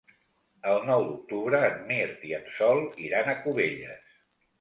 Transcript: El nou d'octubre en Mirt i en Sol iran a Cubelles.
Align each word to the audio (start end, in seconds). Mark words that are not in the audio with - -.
El 0.69 0.77
nou 0.85 1.03
d'octubre 1.09 1.59
en 1.67 1.77
Mirt 1.89 2.25
i 2.29 2.33
en 2.37 2.47
Sol 2.61 2.81
iran 3.09 3.29
a 3.35 3.37
Cubelles. 3.45 4.17